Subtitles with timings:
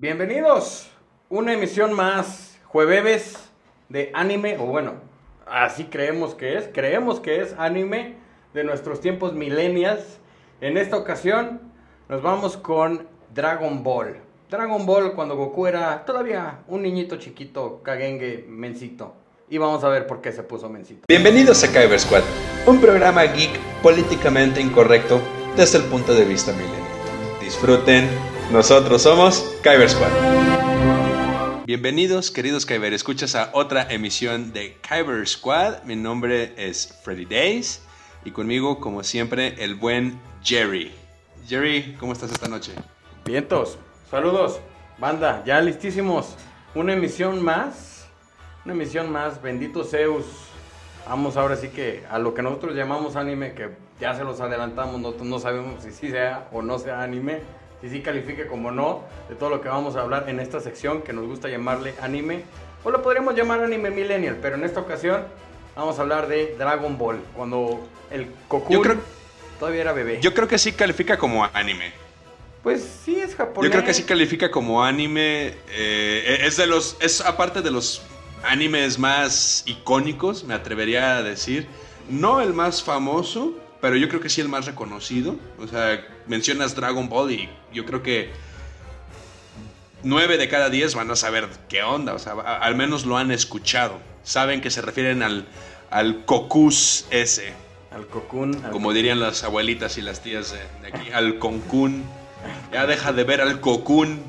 [0.00, 0.88] Bienvenidos,
[1.28, 3.34] una emisión más, jueves
[3.88, 4.92] de anime, o bueno,
[5.44, 8.14] así creemos que es, creemos que es anime
[8.54, 10.20] de nuestros tiempos millennials.
[10.60, 11.72] En esta ocasión
[12.08, 14.18] nos vamos con Dragon Ball.
[14.48, 19.16] Dragon Ball cuando Goku era todavía un niñito chiquito, Kagenge, mencito.
[19.50, 21.06] Y vamos a ver por qué se puso mencito.
[21.08, 22.22] Bienvenidos a Kyber Squad,
[22.68, 25.20] un programa geek políticamente incorrecto
[25.56, 26.86] desde el punto de vista millennial.
[27.40, 30.10] Disfruten, nosotros somos Kyber Squad.
[31.66, 35.82] Bienvenidos, queridos Kyber, escuchas a otra emisión de Kyber Squad.
[35.84, 37.82] Mi nombre es Freddy Days
[38.24, 40.94] y conmigo, como siempre, el buen Jerry.
[41.46, 42.72] Jerry, ¿cómo estás esta noche?
[43.26, 43.78] Vientos,
[44.10, 44.60] saludos,
[44.98, 46.34] banda, ya listísimos.
[46.74, 48.08] Una emisión más,
[48.64, 50.24] una emisión más, bendito Zeus.
[51.06, 55.00] Vamos ahora sí que a lo que nosotros llamamos anime, que ya se los adelantamos,
[55.00, 57.40] nosotros no sabemos si sí sea o no sea anime,
[57.80, 61.02] si sí califique como no, de todo lo que vamos a hablar en esta sección
[61.02, 62.42] que nos gusta llamarle anime,
[62.84, 65.22] o lo podríamos llamar anime millennial, pero en esta ocasión
[65.76, 68.26] vamos a hablar de Dragon Ball, cuando el
[68.70, 68.96] Yo creo-
[69.58, 70.20] todavía era bebé.
[70.20, 71.92] Yo creo que sí califica como anime.
[72.62, 73.70] pues sí es japonés.
[73.70, 75.54] Yo creo que sí califica como anime.
[75.70, 76.96] eh, es de los.
[77.00, 78.02] Es aparte de los
[78.42, 81.66] animes más icónicos, me atrevería a decir.
[82.10, 85.36] No el más famoso, pero yo creo que sí el más reconocido.
[85.58, 88.30] O sea, mencionas Dragon Ball y yo creo que.
[90.04, 93.16] 9 de cada 10 van a saber qué onda, o sea, a- al menos lo
[93.16, 93.98] han escuchado.
[94.22, 95.46] Saben que se refieren al,
[95.90, 97.52] al cocus ese,
[97.90, 98.64] Al Cocoon.
[98.64, 102.04] al como dirían las abuelitas y las tías de, de aquí, al concún.
[102.72, 104.22] Ya deja de ver al cocún.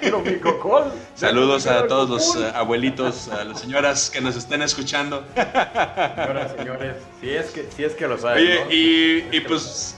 [0.00, 0.92] Pero mi cocol.
[1.14, 5.24] Saludos Al a todos los eh, abuelitos, a las señoras que nos estén escuchando.
[5.34, 8.44] Señoras, señores, si es que, si es que lo saben.
[8.44, 8.70] Oye, ¿no?
[8.72, 9.96] y, y pues.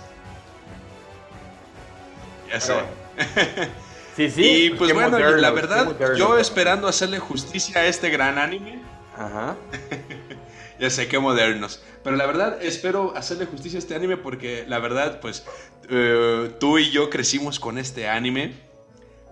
[2.50, 2.74] Ya sé.
[4.16, 4.64] Sí, sí.
[4.64, 8.82] y pues qué bueno, moderno, la verdad, yo esperando hacerle justicia a este gran anime.
[9.16, 9.54] Ajá.
[10.80, 11.82] Ya sé, qué modernos.
[12.04, 15.44] Pero la verdad, espero hacerle justicia a este anime porque la verdad, pues,
[15.90, 18.54] eh, tú y yo crecimos con este anime.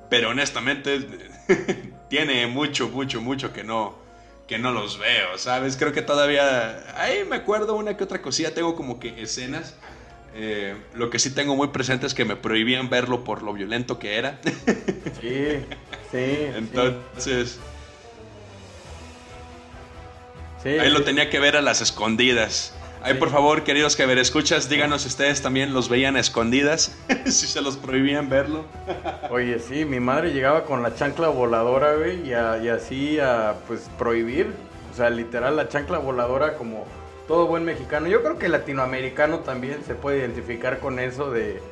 [0.08, 1.06] Pero honestamente,
[2.08, 3.96] tiene mucho, mucho, mucho que no,
[4.46, 5.76] que no los veo, ¿sabes?
[5.76, 7.00] Creo que todavía...
[7.00, 9.74] Ahí me acuerdo una que otra cosilla, tengo como que escenas.
[10.38, 13.98] Eh, lo que sí tengo muy presente es que me prohibían verlo por lo violento
[13.98, 14.40] que era.
[15.20, 15.64] Sí,
[16.10, 16.26] sí.
[16.54, 17.58] Entonces,
[20.62, 22.75] sí, ahí lo tenía que ver a las escondidas.
[23.06, 26.96] Ahí, por favor, queridos que ver escuchas, díganos si ustedes también los veían a escondidas,
[27.24, 28.64] si se los prohibían verlo.
[29.30, 33.54] Oye, sí, mi madre llegaba con la chancla voladora, güey, y, a- y así a,
[33.68, 34.52] pues, prohibir.
[34.92, 36.84] O sea, literal, la chancla voladora como
[37.28, 38.08] todo buen mexicano.
[38.08, 41.62] Yo creo que el latinoamericano también se puede identificar con eso de...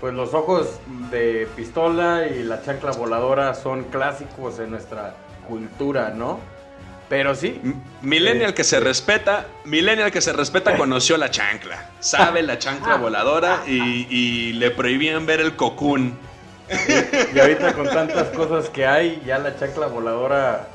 [0.00, 0.78] Pues los ojos
[1.10, 5.16] de pistola y la chancla voladora son clásicos en nuestra
[5.48, 6.38] cultura, ¿no?
[7.08, 7.60] Pero sí,
[8.02, 13.62] Millennial que se respeta, Millennial que se respeta conoció la chancla, sabe la chancla voladora
[13.66, 16.18] y, y le prohibían ver el cocún.
[17.34, 20.68] Y ahorita con tantas cosas que hay, ya la chancla voladora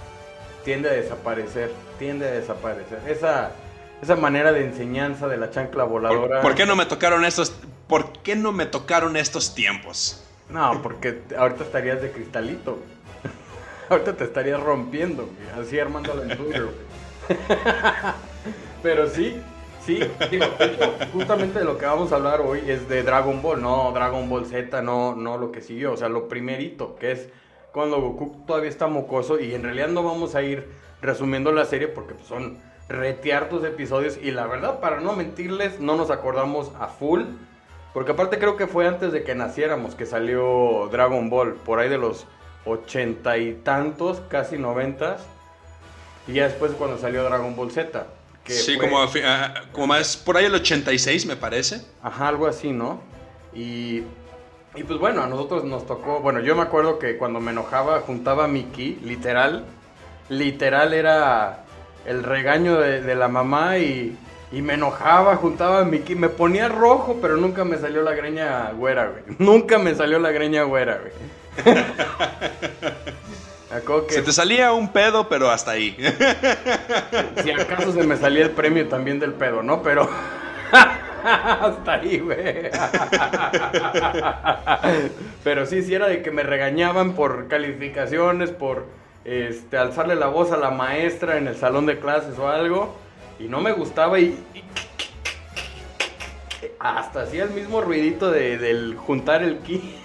[0.65, 2.99] tiende a desaparecer, tiende a desaparecer.
[3.07, 3.51] Esa,
[4.01, 6.41] esa manera de enseñanza de la chancla voladora.
[6.41, 7.53] ¿Por, por qué no me tocaron estos,
[7.87, 10.23] por qué no me tocaron estos tiempos?
[10.49, 12.79] No, porque ahorita estarías de cristalito.
[13.93, 16.67] Ahorita te estarías rompiendo, así armándolo en Twitter.
[18.81, 19.39] Pero sí,
[19.85, 19.99] sí,
[20.31, 20.45] digo,
[21.13, 24.47] justamente de lo que vamos a hablar hoy es de Dragon Ball, no Dragon Ball
[24.47, 27.29] Z, no, no lo que siguió, o sea, lo primerito, que es
[27.71, 30.67] cuando Goku todavía está mocoso y en realidad no vamos a ir
[31.01, 32.57] resumiendo la serie porque pues, son
[32.89, 37.21] reteartos episodios y la verdad, para no mentirles, no nos acordamos a full,
[37.93, 41.89] porque aparte creo que fue antes de que naciéramos que salió Dragon Ball, por ahí
[41.89, 42.25] de los
[42.65, 45.21] ochenta y tantos, casi noventas,
[46.27, 48.05] y ya después cuando salió Dragon Ball Z.
[48.43, 49.07] que Sí, fue- como, a
[49.87, 51.81] más por ahí el 86 me parece.
[52.01, 52.99] Ajá, algo así, ¿no?
[53.53, 54.03] Y,
[54.75, 57.99] y pues bueno, a nosotros nos tocó, bueno, yo me acuerdo que cuando me enojaba
[58.01, 59.65] juntaba mi ki, literal,
[60.29, 61.63] literal era
[62.05, 64.17] el regaño de, de la mamá y,
[64.51, 68.71] y me enojaba, juntaba mi ki, me ponía rojo, pero nunca me salió la greña
[68.71, 69.23] güera, güey.
[69.39, 71.11] Nunca me salió la greña güera, güey.
[74.07, 75.97] Que Se te salía un pedo, pero hasta ahí.
[77.43, 79.81] si acaso se me salía el premio también del pedo, ¿no?
[79.81, 80.07] Pero
[81.23, 82.69] hasta ahí, güey.
[85.43, 88.85] Pero sí, sí era de que me regañaban por calificaciones, por
[89.25, 92.95] este alzarle la voz a la maestra en el salón de clases o algo
[93.39, 94.63] y no me gustaba y, y
[96.79, 99.95] hasta hacía el mismo ruidito de, del juntar el ki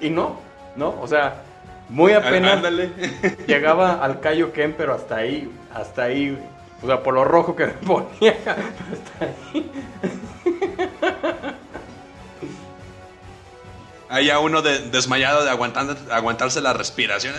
[0.00, 0.47] y no,
[0.78, 0.98] ¿no?
[1.00, 1.42] O sea,
[1.90, 2.90] muy apenas Ándale.
[3.46, 6.38] llegaba al Kaioken, pero hasta ahí, hasta ahí,
[6.82, 9.70] o sea, por lo rojo que me ponía, hasta ahí.
[14.10, 17.34] Ahí ya uno de- desmayado de aguantando, aguantarse la respiración.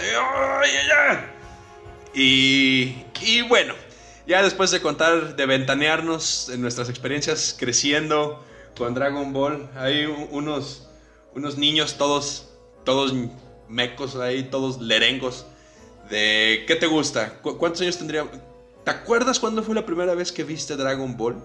[2.14, 3.74] Y, y bueno,
[4.28, 8.44] ya después de contar, de ventanearnos en nuestras experiencias creciendo
[8.78, 10.88] con Dragon Ball, hay unos,
[11.36, 12.49] unos niños todos,
[12.86, 13.14] todos
[13.68, 15.46] mecos ahí, todos lerengos.
[16.10, 17.34] De, ¿Qué te gusta?
[17.42, 18.26] ¿Cu- ¿Cuántos años tendría?
[18.84, 21.36] ¿Te acuerdas cuándo fue la primera vez que viste Dragon Ball?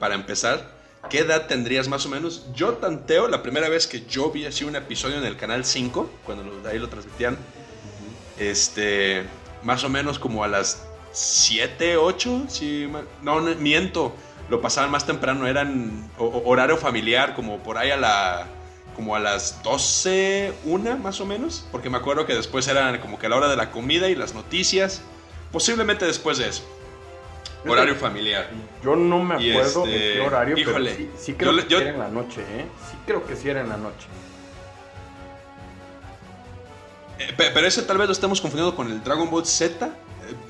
[0.00, 0.72] Para empezar,
[1.08, 2.46] ¿qué edad tendrías más o menos?
[2.54, 6.10] Yo tanteo la primera vez que yo vi así un episodio en el canal 5,
[6.24, 7.36] cuando lo- ahí lo transmitían,
[8.38, 9.24] este,
[9.62, 10.82] más o menos como a las
[11.12, 14.14] 7, 8, si ma- no, no, miento,
[14.48, 18.46] lo pasaban más temprano, eran ho- ho- horario familiar, como por ahí a la
[18.96, 23.18] como a las 12, una más o menos, porque me acuerdo que después eran como
[23.18, 25.02] que a la hora de la comida y las noticias,
[25.52, 26.62] posiblemente después de eso.
[27.66, 28.48] Horario familiar.
[28.82, 31.68] Yo no me acuerdo este, en qué horario, híjole, pero sí, sí creo yo que
[31.68, 32.64] yo- sí era en la noche, ¿eh?
[32.90, 34.06] Sí creo que sí era en la noche.
[37.18, 39.86] Eh, pe- pero ese tal vez lo estemos confundiendo con el Dragon Ball Z.
[39.86, 39.90] eh,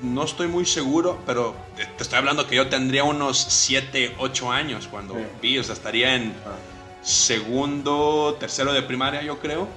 [0.01, 4.51] No estoy muy seguro, pero te te estoy hablando que yo tendría unos 7, 8
[4.51, 5.21] años cuando Sí.
[5.41, 6.55] vi, o sea, estaría en Ah.
[7.01, 9.67] Segundo, tercero de primaria, yo creo.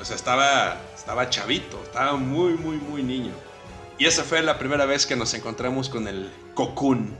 [0.00, 3.32] O sea, estaba, estaba chavito, estaba muy, muy, muy niño.
[3.98, 7.16] Y esa fue la primera vez que nos encontramos con el Cocoon.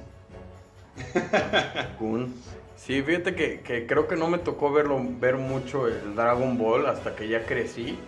[1.99, 2.35] Kun.
[2.77, 6.87] Sí, fíjate que, que creo que no me tocó verlo, ver mucho el Dragon Ball
[6.87, 7.99] hasta que ya crecí.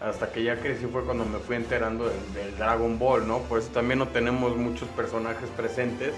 [0.00, 3.40] Hasta que ya crecí fue cuando me fui enterando del, del Dragon Ball, ¿no?
[3.40, 6.14] Por eso también no tenemos muchos personajes presentes.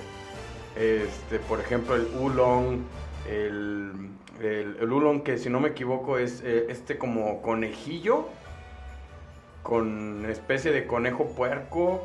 [0.77, 2.83] Este, por ejemplo, el Ulong,
[3.31, 3.93] el,
[4.41, 8.29] el, el Ulong que si no me equivoco es eh, este como conejillo
[9.63, 12.03] con especie de conejo puerco.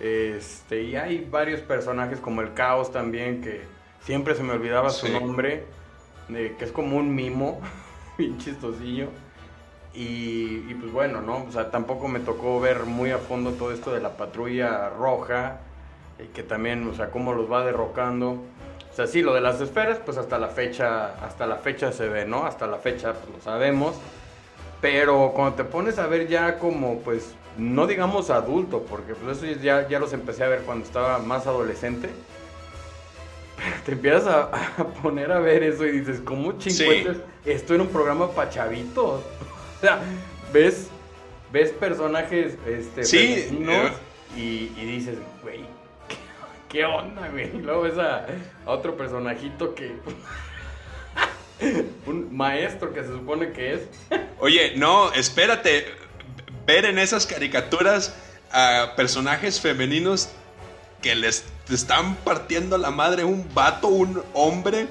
[0.00, 3.62] Este, y hay varios personajes como el Caos también, que
[4.00, 5.64] siempre se me olvidaba su nombre,
[6.30, 7.60] eh, que es como un mimo,
[8.18, 9.08] bien chistosillo.
[9.94, 11.44] Y, y pues bueno, ¿no?
[11.44, 15.60] O sea, tampoco me tocó ver muy a fondo todo esto de la patrulla roja,
[16.18, 18.38] y que también, o sea, cómo los va derrocando.
[18.92, 22.08] O sea, sí, lo de las esferas, pues hasta la fecha, hasta la fecha se
[22.08, 22.44] ve, ¿no?
[22.44, 23.96] Hasta la fecha, pues lo sabemos.
[24.82, 29.60] Pero cuando te pones a ver ya como, pues, no digamos adulto, porque pues eso
[29.62, 32.10] ya, ya los empecé a ver cuando estaba más adolescente.
[33.56, 34.40] Pero te empiezas a,
[34.76, 37.16] a poner a ver eso y dices, ¿cómo chingüetes?
[37.46, 39.22] Esto era un programa para chavitos.
[39.74, 40.00] O sea,
[40.52, 40.86] ves,
[41.50, 43.92] ves personajes este, Sí, eh.
[44.36, 45.64] y, y dices, güey,
[46.72, 47.52] ¿qué, onda, güey?
[47.60, 48.26] Luego ves a,
[48.66, 49.94] a otro personajito que...
[52.06, 53.80] un maestro que se supone que es.
[54.40, 55.86] Oye, no, espérate.
[56.66, 58.14] Ver en esas caricaturas
[58.52, 60.30] a personajes femeninos
[61.00, 64.86] que les están partiendo la madre un vato, un hombre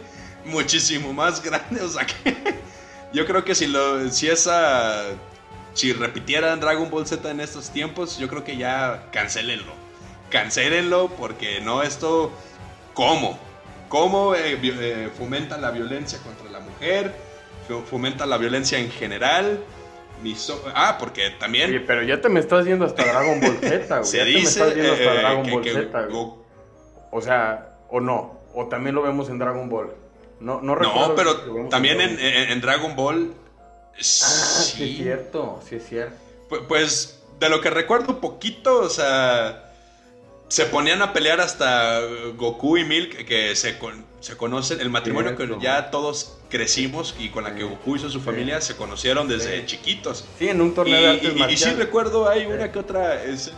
[0.45, 1.81] muchísimo más grande.
[1.81, 2.35] O sea que
[3.13, 5.05] yo creo que si lo, si esa,
[5.73, 9.73] si repitieran Dragon Ball Z en estos tiempos, yo creo que ya cancelenlo,
[10.31, 12.31] cancelenlo porque no esto,
[12.95, 13.37] ¿cómo?
[13.89, 17.13] ¿Cómo eh, eh, fomenta la violencia contra la mujer?
[17.89, 19.59] Fomenta la violencia en general.
[20.73, 24.05] ah, porque también Oye, pero ya te me estás yendo hasta Dragon Ball Z, güey.
[24.05, 26.11] se ya te me dice estás yendo hasta eh, Dragon que- Ball que Z, güey.
[26.11, 26.45] Go-
[27.11, 28.39] O sea, o no.
[28.53, 29.93] O también lo vemos en Dragon Ball.
[30.39, 31.09] No, no recuerdo.
[31.09, 31.35] No, pero
[31.69, 32.43] también en, Dragon Ball.
[32.43, 33.33] en- en Dragon Ball.
[33.93, 34.71] Ah, sí.
[34.77, 34.91] Sí.
[34.91, 36.15] es cierto, sí es cierto.
[36.49, 39.70] Pu- Pues de lo que recuerdo poquito, o sea,
[40.51, 44.89] se ponían a pelear hasta eh, Goku y Milk, que se, con- se conocen, el
[44.89, 47.67] matrimonio que ya todos crecimos y con la que Sí.
[47.69, 48.25] Goku hizo su Sí.
[48.25, 49.65] familia se conocieron desde Sí.
[49.65, 50.25] chiquitos.
[50.37, 51.77] Sí, en un Y, torneo de artes y- y sí marciales.
[51.79, 52.47] recuerdo, hay Sí.
[52.47, 53.23] una que otra...
[53.23, 53.57] escena.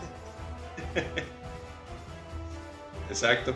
[3.09, 3.53] Exacto.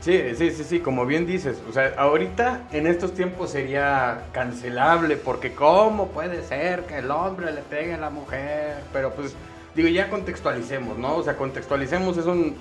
[0.00, 1.58] Sí, sí, sí, sí, como bien dices.
[1.68, 7.52] O sea, ahorita en estos tiempos sería cancelable porque ¿cómo puede ser que el hombre
[7.52, 8.78] le pegue a la mujer?
[8.92, 9.34] Pero pues,
[9.76, 11.14] digo, ya contextualicemos, ¿no?
[11.14, 12.56] O sea, contextualicemos, es un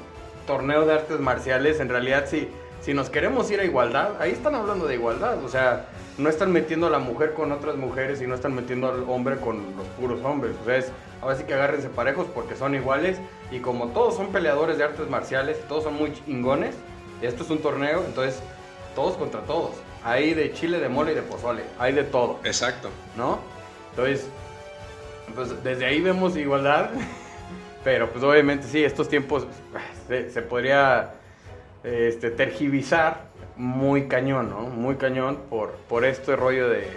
[0.51, 1.79] torneo de artes marciales.
[1.79, 2.49] En realidad, sí,
[2.81, 5.41] si nos queremos ir a igualdad, ahí están hablando de igualdad.
[5.45, 5.85] O sea,
[6.17, 9.37] no están metiendo a la mujer con otras mujeres y no están metiendo al hombre
[9.37, 10.53] con los puros hombres.
[10.61, 10.91] O sea, es,
[11.21, 13.17] ahora sí que agárrense parejos porque son iguales.
[13.49, 16.75] Y como todos son peleadores de artes marciales, todos son muy chingones.
[17.21, 18.41] Esto es un torneo, entonces
[18.93, 19.71] todos contra todos.
[20.03, 21.63] Hay de chile, de mole y de pozole.
[21.79, 22.89] Hay de todo, Exacto.
[23.15, 23.39] ¿no?
[23.91, 24.27] Entonces,
[25.33, 26.89] pues desde ahí vemos igualdad.
[27.83, 29.47] Pero pues obviamente sí, estos tiempos
[30.07, 31.13] se, se podría
[31.83, 34.61] este, tergiversar muy cañón, ¿no?
[34.61, 36.87] Muy cañón por, por este rollo de,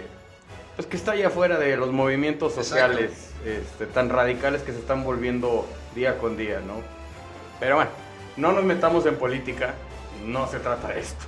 [0.75, 5.03] pues que está allá afuera de los movimientos sociales este, tan radicales que se están
[5.03, 6.75] volviendo día con día, ¿no?
[7.59, 7.91] Pero bueno,
[8.37, 9.73] no nos metamos en política,
[10.25, 11.25] no se trata de esto.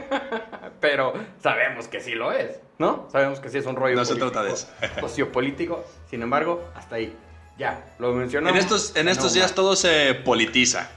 [0.80, 3.08] Pero sabemos que sí lo es, ¿no?
[3.10, 4.68] Sabemos que sí es un rollo No se trata de eso.
[5.00, 7.16] sociopolítico, sin embargo, hasta ahí.
[7.58, 8.56] Ya, lo mencionamos.
[8.56, 10.88] En estos, en estos No días todo se politiza.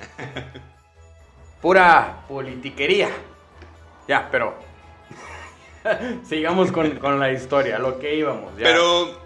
[1.62, 3.10] Pura politiquería.
[4.08, 4.56] Ya, pero.
[6.30, 8.56] Sigamos con, con la historia, lo que íbamos.
[8.58, 8.63] ya.
[8.63, 9.20] Pero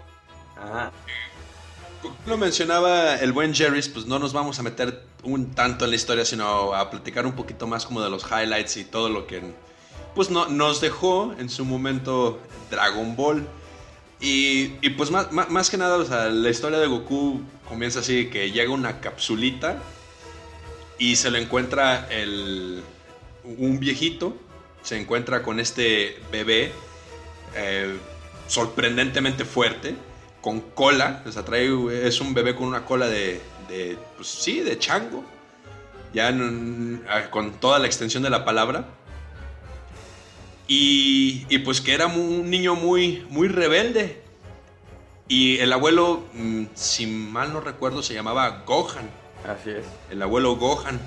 [0.56, 0.90] Ajá.
[2.24, 5.96] lo mencionaba el buen Jerry's, pues no nos vamos a meter un tanto en la
[5.96, 9.42] historia, sino a platicar un poquito más como de los highlights y todo lo que
[10.14, 12.38] pues no, nos dejó en su momento
[12.70, 13.46] Dragon Ball.
[14.20, 18.50] Y, pues más, más, que nada, o sea, la historia de Goku comienza así, que
[18.50, 19.78] llega una capsulita
[20.98, 22.82] y se lo encuentra el,
[23.44, 24.34] un viejito,
[24.82, 26.72] se encuentra con este bebé
[27.54, 27.98] eh,
[28.48, 29.94] sorprendentemente fuerte,
[30.40, 31.44] con cola, o sea,
[31.92, 35.24] es un bebé con una cola de, de pues sí, de chango,
[36.14, 36.34] ya
[37.30, 38.88] con toda la extensión de la palabra.
[40.68, 44.20] Y, y pues que era un niño muy, muy rebelde.
[45.28, 49.08] Y el abuelo, mm, si mal no recuerdo, se llamaba Gohan.
[49.46, 49.84] Así es.
[50.10, 51.00] El abuelo Gohan.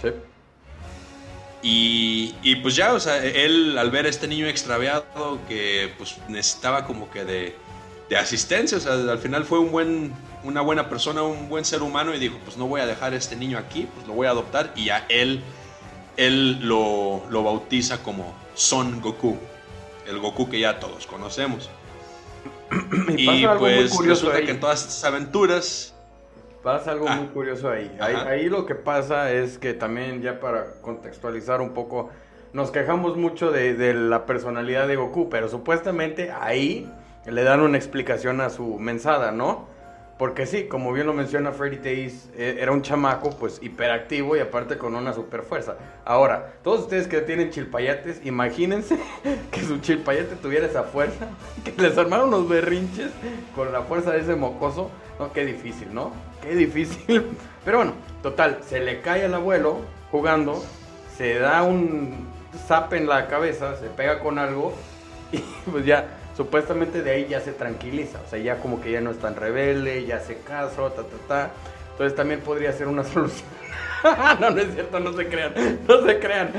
[0.00, 0.08] Sí.
[1.62, 6.16] Y, y pues ya, o sea, él al ver a este niño extraviado que pues
[6.28, 7.56] necesitaba como que de,
[8.10, 11.82] de asistencia, o sea, al final fue un buen, una buena persona, un buen ser
[11.82, 14.26] humano y dijo, pues no voy a dejar a este niño aquí, pues lo voy
[14.26, 15.42] a adoptar y a él,
[16.16, 19.36] él lo, lo bautiza como Son Goku,
[20.06, 21.70] el Goku que ya todos conocemos.
[23.16, 24.44] Y pasa Y algo muy pues curioso resulta ahí.
[24.44, 25.94] que en todas estas aventuras...
[26.62, 27.16] Pasa algo Ah.
[27.16, 27.94] muy curioso ahí.
[28.00, 28.14] ahí.
[28.26, 32.10] Ahí lo que pasa es que también, ya para contextualizar un poco,
[32.54, 36.90] nos quejamos mucho de, de la personalidad de Goku, pero supuestamente ahí
[37.26, 39.66] le dan una explicación a su mensada, ¿no?
[40.18, 44.40] Porque sí, como bien lo menciona Freddy Taze, eh, era un chamaco pues hiperactivo y
[44.40, 45.76] aparte con una super fuerza.
[46.04, 48.96] Ahora, todos ustedes que tienen chilpayates, imagínense
[49.50, 51.28] que su chilpayate tuviera esa fuerza,
[51.64, 53.10] que les armaron unos berrinches
[53.56, 54.90] con la fuerza de ese mocoso.
[55.18, 56.12] No, qué difícil, ¿no?
[56.42, 57.24] Qué difícil.
[57.64, 59.78] Pero bueno, total, se le cae al abuelo
[60.12, 60.62] jugando,
[61.16, 62.28] se da un
[62.68, 64.74] zap en la cabeza, se pega con algo
[65.32, 65.38] y
[65.70, 68.20] pues ya, supuestamente de ahí ya se tranquiliza.
[68.26, 71.16] O sea, ya como que ya no es tan rebelde, ya hace caso, ta, ta,
[71.28, 71.50] ta.
[71.92, 73.46] Entonces también podría ser una solución.
[74.40, 75.52] no, no es cierto, no se crean,
[75.88, 76.50] no se crean.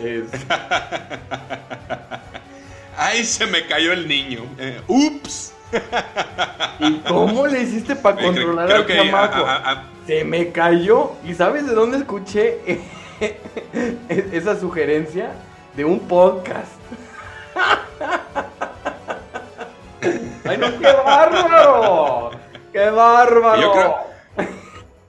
[0.00, 0.30] Es-
[2.96, 4.42] ¡Ay, se me cayó el niño!
[4.58, 5.52] Eh, ¡Ups!
[6.78, 9.44] ¿Y cómo le hiciste para Creo- controlar creo al chamaco?
[9.44, 11.12] a- a- a- Se me cayó.
[11.24, 12.58] ¿Y sabes de dónde escuché
[14.08, 15.32] esa sugerencia?
[15.76, 16.72] De un podcast.
[20.44, 22.30] ¡Ay, no, qué bárbaro!
[22.72, 23.60] ¡Qué bárbaro!
[23.62, 24.14] Yo creo-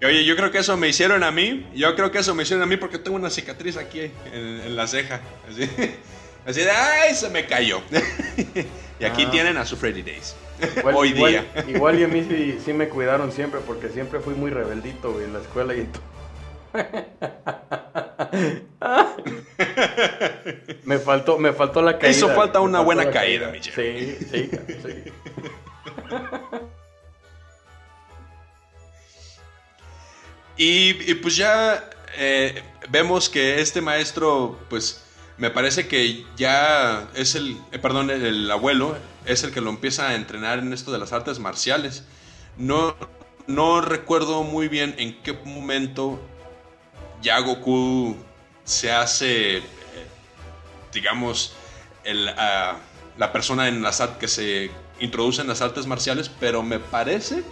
[0.07, 1.67] Oye, yo creo que eso me hicieron a mí.
[1.73, 4.75] Yo creo que eso me hicieron a mí porque tengo una cicatriz aquí en, en
[4.75, 5.19] la ceja.
[5.49, 5.69] Así,
[6.45, 7.81] así de, ¡ay, se me cayó!
[8.99, 9.31] y aquí Ah.
[9.31, 10.35] tienen a su Freddy Days.
[10.77, 11.45] Igual, Hoy igual- día.
[11.67, 15.25] Igual y a mí sí, sí me cuidaron siempre porque siempre fui muy rebeldito güey,
[15.25, 16.03] en la escuela y en todo.
[20.85, 22.17] me faltó, me faltó la caída.
[22.17, 23.61] Hizo falta una buena caída, mi.
[23.61, 24.49] Sí, sí, sí.
[30.57, 35.03] Y, y pues ya eh, vemos que este maestro, pues
[35.37, 38.95] me parece que ya es el, eh, perdón, el, el abuelo
[39.25, 42.05] es el que lo empieza a entrenar en esto de las artes marciales.
[42.57, 42.95] No,
[43.47, 46.21] no recuerdo muy bien en qué momento
[47.25, 48.15] ya Goku
[48.63, 49.63] se hace, eh,
[50.93, 51.53] digamos,
[52.03, 52.77] el, ah,
[53.17, 57.43] la persona en las que se introduce en las artes marciales, pero me parece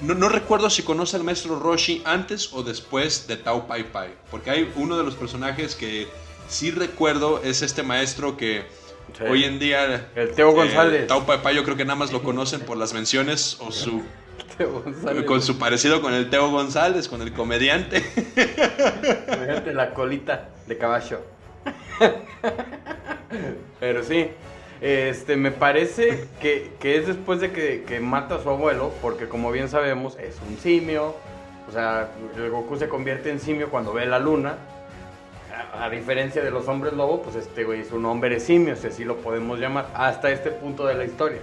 [0.00, 4.10] no, no recuerdo si conoce al maestro Roshi antes o después de Tao Pai Pai.
[4.30, 6.06] Porque hay uno de los personajes que
[6.48, 8.64] sí recuerdo es este maestro que
[9.16, 9.24] Sí.
[9.24, 10.10] hoy en día.
[10.14, 11.06] El Teo González.
[11.06, 14.02] Tao Pai Pai yo creo que nada más lo conocen por las menciones o su.
[14.44, 15.24] Teo González.
[15.24, 18.00] Con su parecido con el Teo González, con el comediante.
[18.00, 21.20] Fíjate la colita de caballo.
[23.80, 24.30] Pero sí,
[24.80, 29.28] este, me parece que, que es después de que, que mata a su abuelo, porque
[29.28, 31.14] como bien sabemos, es un simio.
[31.68, 34.56] O sea, el Goku se convierte en simio cuando ve la luna.
[35.74, 38.86] A, a diferencia de los hombres lobo, pues este güey es un hombre simio, si
[38.86, 41.40] así lo podemos llamar, hasta este punto de la historia.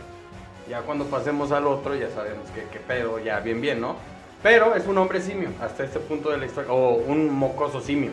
[0.70, 3.96] Ya cuando pasemos al otro, ya sabemos que, que pedo, ya bien, bien, ¿no?
[4.42, 8.12] Pero es un hombre simio, hasta este punto de la historia, o un mocoso simio.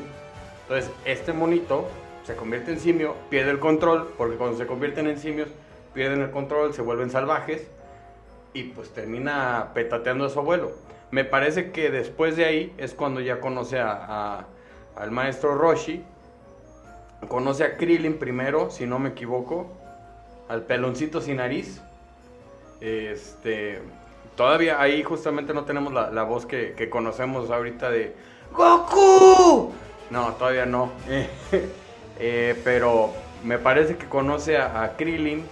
[0.62, 1.88] Entonces, este monito
[2.25, 5.49] se convierte en simio, pierde el control, porque cuando se convierten en simios,
[5.92, 7.68] pierden el control, se vuelven salvajes
[8.54, 10.73] y pues termina petateando a su abuelo.
[11.11, 14.47] Me parece que después de ahí es cuando ya conoce a,
[14.97, 16.04] al maestro Roshi,
[17.28, 19.71] conoce a Krillin primero, si no me equivoco,
[20.49, 21.82] al peloncito sin nariz.
[22.83, 23.79] Este,
[24.37, 28.12] todavía ahí justamente no tenemos la, voz que, conocemos ahorita de
[28.53, 29.73] Goku.
[30.11, 30.91] No, todavía no.
[32.25, 33.11] Eh, pero
[33.43, 35.45] me parece que conoce a, Krillin,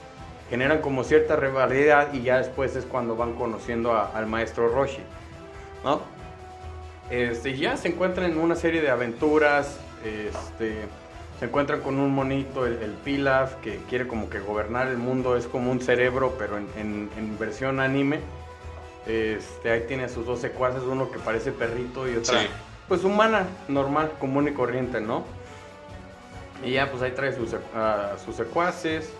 [0.51, 5.01] generan como cierta rivalidad y ya después es cuando van conociendo al maestro Roshi,
[5.83, 6.03] ¿no?
[7.11, 10.85] Este, ya se encuentran en una serie de aventuras, este,
[11.41, 15.47] se encuentran con un monito, el, Pilaf, que quiere como que gobernar el mundo, es
[15.47, 18.21] como un cerebro, pero en, versión anime.
[19.07, 22.43] Este, ahí tiene sus dos secuaces, uno que parece perrito y otra,
[22.89, 25.25] pues humana, normal, común y corriente, ¿no?
[26.63, 27.57] Y ya pues ahí trae sus,
[28.23, 29.11] sus secuaces.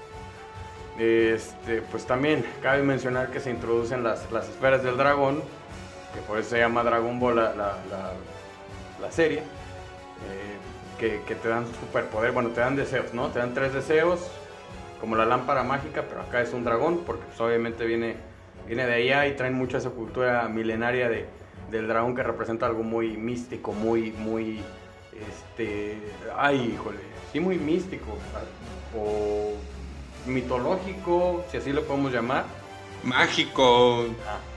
[0.99, 5.43] Este, pues también cabe mencionar que se introducen las, las esferas del dragón,
[6.15, 7.77] que por eso se llama Dragon Ball la, la,
[9.01, 10.59] la, serie, eh,
[11.01, 13.29] que, que, te dan superpoder, bueno, te dan deseos, ¿no?
[13.29, 14.21] Te dan tres deseos,
[15.01, 18.17] como la lámpara mágica, pero acá es un dragón, porque pues, obviamente viene,
[18.67, 21.27] viene de allá y traen mucha esa cultura milenaria de,
[21.71, 24.61] del dragón que representa algo muy místico, muy, muy,
[25.29, 25.97] este,
[26.37, 26.99] ay, híjole,
[27.33, 28.19] sí muy místico
[28.95, 29.55] o
[30.27, 32.45] mitológico, si así lo podemos llamar.
[33.03, 34.05] Mágico.
[34.29, 34.50] Ah.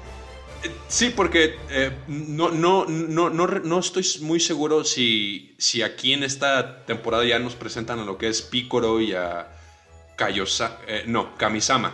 [0.88, 6.86] Sí, porque eh, no, no, no, no, estoy muy seguro si, si aquí en esta
[6.86, 9.48] temporada ya nos presentan a lo que es Picoro y a
[10.15, 11.93] Kayosa, eh, no, Kamisama.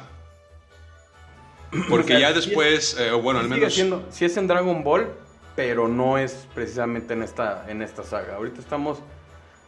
[1.88, 3.80] Porque ya después, eh, bueno, al menos...
[4.10, 5.12] si es en Dragon Ball,
[5.56, 8.36] pero no es precisamente en esta, en esta saga.
[8.36, 9.00] Ahorita estamos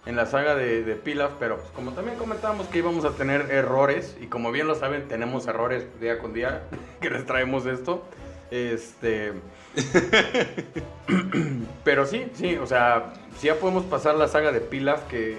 [0.06, 3.52] en la saga de, de Pilaf, pero pues, como también comentábamos que íbamos a tener
[3.52, 6.64] errores, y como bien lo saben, tenemos errores día con día
[7.02, 8.04] que les traemos esto.
[8.52, 9.34] Este.
[11.84, 15.38] pero sí, sí, o sea, sí ya podemos pasar la saga de Pilaf, que,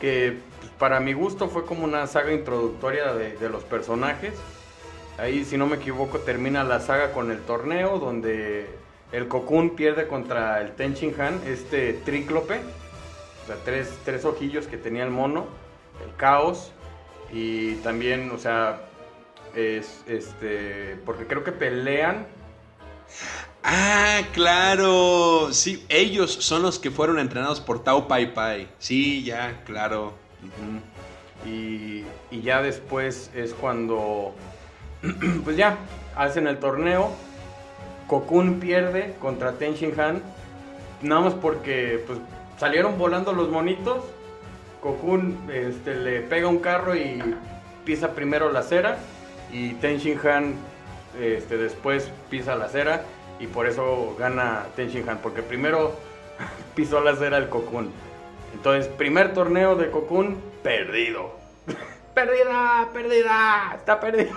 [0.00, 4.34] que pues, para mi gusto fue como una saga introductoria de, de los personajes.
[5.16, 8.66] Ahí, si no me equivoco, termina la saga con el torneo donde
[9.10, 12.60] el Cocoon pierde contra el Tenchin Han, este tríclope
[13.48, 15.46] sea, tres, tres ojillos que tenía el mono,
[16.06, 16.72] el caos,
[17.32, 18.87] y también, o sea,
[19.54, 22.26] es este, porque creo que pelean.
[23.62, 25.48] Ah, claro.
[25.52, 28.68] Sí, ellos son los que fueron entrenados por Tao Pai Pai.
[28.78, 30.14] Sí, ya, claro.
[31.44, 34.34] y, y, ya después es cuando,
[35.44, 35.76] pues ya,
[36.16, 37.10] hacen el torneo.
[38.06, 40.22] Cocoon pierde contra Ten Han.
[41.02, 42.18] Nada más porque, pues,
[42.58, 44.04] salieron volando los monitos.
[44.80, 47.22] Kokun este, le pega un carro y
[47.84, 48.98] pisa primero la acera.
[49.52, 50.54] Y Ten Han
[51.20, 53.04] este, después pisa la acera.
[53.40, 55.18] Y por eso gana Ten Han.
[55.18, 55.96] Porque primero
[56.74, 57.90] pisó la acera el Kokun.
[58.54, 61.38] Entonces, primer torneo de Kokun, perdido.
[62.14, 64.32] perdida, perdida, está perdida.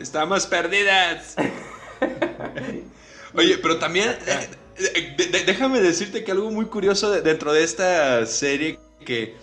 [0.00, 1.36] Estamos perdidas.
[3.34, 4.16] Oye, pero también
[5.46, 9.36] déjame decirte que algo muy curioso dentro de esta serie que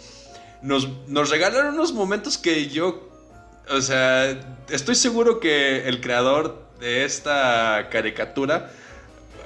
[0.61, 3.09] nos, nos regalaron unos momentos que yo,
[3.69, 8.71] o sea, estoy seguro que el creador de esta caricatura,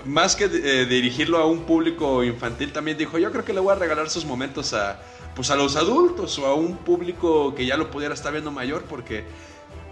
[0.06, 3.72] más que eh, dirigirlo a un público infantil, también dijo, yo creo que le voy
[3.72, 5.00] a regalar esos momentos a,
[5.36, 8.84] pues a los adultos o a un público que ya lo pudiera estar viendo mayor,
[8.84, 9.24] porque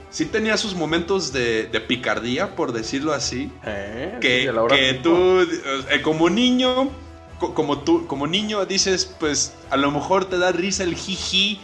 [0.10, 3.52] sí tenía sus momentos de, picardía, por decirlo así.
[3.66, 5.42] Eh, que, tú,
[5.90, 6.90] eh, como niño,
[7.40, 11.60] como tú, como niño dices, pues a lo mejor te da risa el jiji.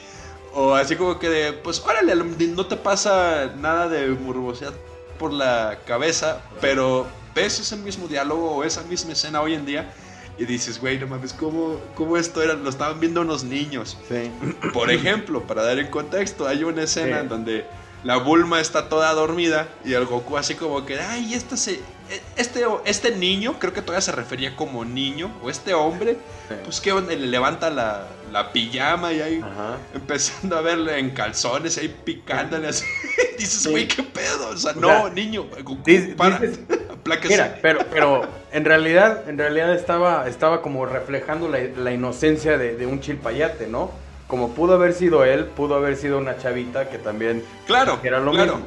[0.53, 4.73] O así como que de, pues órale, no te pasa nada de morbosidad
[5.17, 9.93] por la cabeza, pero ves ese mismo diálogo o esa misma escena hoy en día
[10.37, 12.53] y dices, güey, no mames, ¿cómo, cómo esto era?
[12.53, 13.97] Lo estaban viendo unos niños.
[14.07, 14.31] Sí.
[14.73, 17.65] Por ejemplo, para dar el contexto, hay una escena en donde
[18.03, 21.79] la Bulma está toda dormida y el Goku así como que, ay, este, se,
[22.35, 26.17] este, este niño, creo que todavía se refería como niño, o este hombre,
[26.65, 29.41] pues que le levanta la, la pijama y ahí
[29.93, 32.85] empezando a verle en calzones, ahí picándole así.
[33.37, 35.77] dices, güey, qué pedo, o sea, no, niño, Goku,
[36.17, 36.41] para.
[37.29, 42.75] mira, pero, pero en realidad, en realidad estaba, estaba como reflejando la, la inocencia de,
[42.75, 44.02] de un chilpayate, ¿no?
[44.33, 48.33] Como pudo haber sido él, pudo haber sido una chavita que también claro, era lo
[48.33, 48.61] mismo.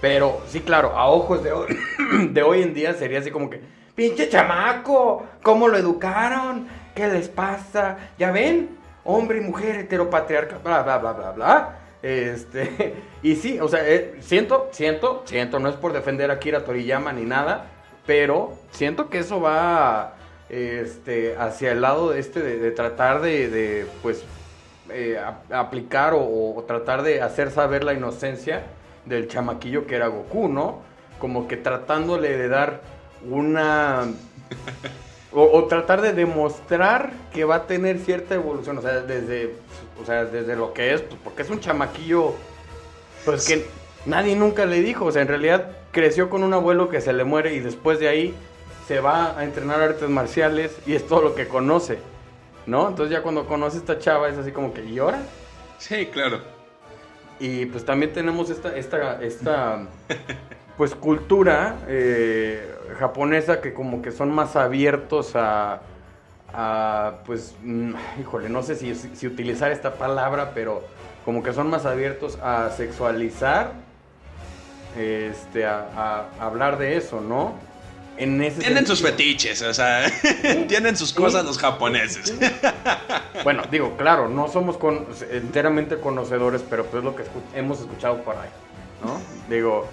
[0.00, 1.76] Pero sí, claro, a ojos de hoy,
[2.30, 3.60] de hoy en día sería así como que,
[3.94, 6.66] pinche chamaco, ¿cómo lo educaron?
[6.94, 7.98] ¿Qué les pasa?
[8.18, 8.78] ¿Ya ven?
[9.04, 11.76] hombre y mujer heteropatriarca, bla, bla, bla, bla, bla.
[12.00, 16.64] Este, y sí, o sea, eh, siento, siento, siento, no es por defender a Kira
[16.64, 17.66] Toriyama ni nada,
[18.06, 20.14] pero siento que eso va
[20.48, 24.24] este, hacia el lado de este de, tratar de, pues,
[24.92, 28.62] eh, aplicar o, tratar de hacer saber la inocencia
[29.06, 30.80] del chamaquillo que era Goku, ¿no?
[31.18, 32.80] Como que tratándole de dar
[33.28, 34.06] una...
[35.32, 39.54] o, tratar de demostrar que va a tener cierta evolución, o sea, desde,
[40.00, 42.34] o sea, desde lo que es, pues, porque es un chamaquillo,
[43.24, 43.66] pues que
[44.06, 47.24] nadie nunca le dijo, o sea, en realidad creció con un abuelo que se le
[47.24, 48.34] muere y después de ahí
[48.88, 51.98] se va a entrenar artes marciales y es todo lo que conoce,
[52.66, 52.88] ¿no?
[52.88, 55.20] Entonces ya cuando conoce a esta chava es así como que, ¿y ahora?
[55.78, 56.40] Sí, claro.
[57.38, 59.86] Y pues también tenemos esta, esta, esta
[60.76, 65.80] pues cultura eh, japonesa que como que son más abiertos a,
[67.24, 70.82] pues, mm, híjole, no sé si, si, utilizar esta palabra, pero
[71.24, 73.72] como que son más abiertos a sexualizar,
[74.98, 77.54] este, a, hablar de eso, ¿no?
[78.20, 80.12] En ese tienen sus fetiches, o sea,
[80.68, 82.34] tienen sus cosas los japoneses.
[83.44, 84.76] bueno, digo, claro, no somos
[85.30, 88.50] enteramente conocedores, pero pues lo que hemos escuchado por ahí.
[89.02, 89.18] ¿no?
[89.48, 89.88] Digo,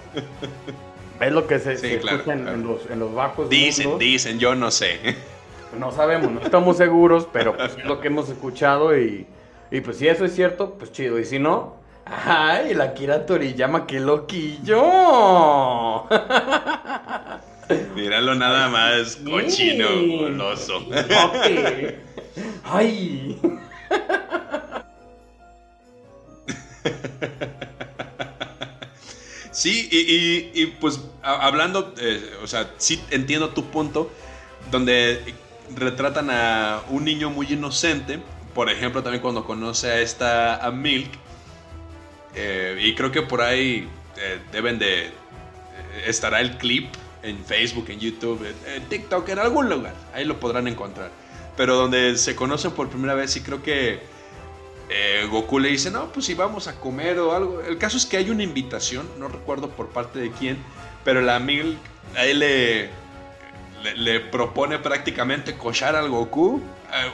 [1.20, 2.64] es lo que se, escucha En,
[3.00, 3.48] los, bajos.
[3.48, 5.16] Dicen, dicen, yo no sé.
[5.78, 9.26] No sabemos, no estamos seguros, pero pues es lo que hemos escuchado y,
[9.70, 11.18] y pues si eso es cierto, pues chido.
[11.18, 12.74] Y si no, ¡ay!
[12.74, 14.84] La Kira Toriyama, qué loquillo.
[17.94, 20.86] Míralo nada más, cochino, goloso.
[22.64, 23.38] ¡Ay!
[29.58, 34.08] Sí, y, pues hablando, eh, o sea, sí entiendo tu punto,
[34.70, 35.34] donde
[35.74, 38.20] retratan a un niño muy inocente,
[38.54, 41.10] por ejemplo, también cuando conoce a esta a Milk,
[42.36, 45.10] eh, y creo que por ahí eh, deben de,
[46.06, 46.86] estará el clip
[47.22, 51.10] en Facebook, en YouTube, en TikTok, en algún lugar, ahí lo podrán encontrar,
[51.56, 54.00] pero donde se conocen por primera vez y creo que
[54.90, 57.60] eh, Goku le dice, no, pues si vamos a comer o algo.
[57.60, 60.58] El caso es que hay una invitación, no recuerdo por parte de quién,
[61.04, 61.78] pero la Milk
[62.16, 62.90] a él le,
[63.96, 66.62] le, propone prácticamente cochar al Goku.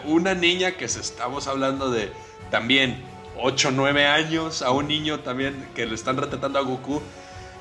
[0.04, 2.12] una niña que se, estamos hablando de
[2.50, 3.02] también
[3.36, 7.02] 8 9 años, a un niño también que le están retratando a Goku.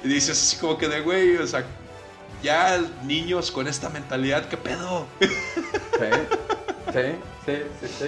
[0.03, 1.65] Y dices así como que de güey, o sea,
[2.43, 5.08] ya niños con esta mentalidad, ¿qué pedo?
[5.19, 5.27] Sí,
[6.91, 8.08] sí, sí, sí.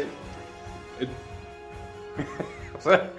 [0.99, 1.07] sí.
[2.77, 3.11] o sea,